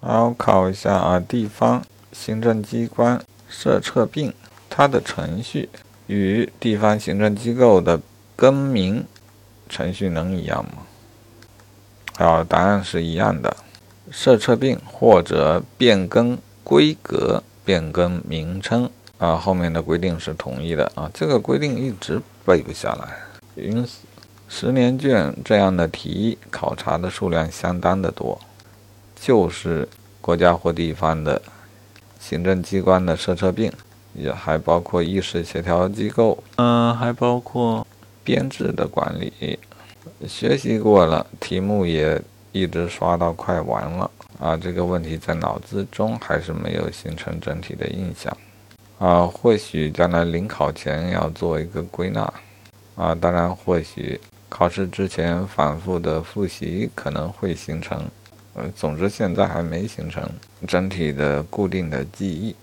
[0.00, 4.32] 好，考一下啊，地方行政机关设册并
[4.70, 5.68] 它的程序
[6.06, 8.00] 与地方行政机构的
[8.34, 9.04] 更名
[9.68, 10.82] 程序能一样吗？
[12.16, 13.54] 好，答案是一样的。
[14.10, 21.10] 设册并或者变更规格、变更名称啊，后面的规定是统一的啊。
[21.12, 23.18] 这个规定一直背不下来，
[23.54, 23.98] 因此
[24.48, 28.40] 十年卷这样的题考察的数量相当的多，
[29.20, 29.86] 就是
[30.20, 31.40] 国家或地方的
[32.18, 33.70] 行政机关的设车并，
[34.14, 37.86] 也还包括议事协调机构，嗯，还包括
[38.24, 39.58] 编制的管理。
[40.26, 42.20] 学习过了，题目也。
[42.52, 44.10] 一直刷到快完了
[44.40, 44.56] 啊！
[44.56, 48.36] 这个问题在脑子中还是没有形成整体的印象
[48.98, 49.24] 啊。
[49.24, 52.22] 或许将来临考前要做一个归纳
[52.96, 53.14] 啊。
[53.14, 58.04] 当然，或许考试之前反复的复习可能会形成。
[58.54, 60.28] 呃，总之现在还没形成
[60.66, 62.54] 整体的固定的记忆。